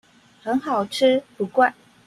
[0.41, 1.73] 很好吃不貴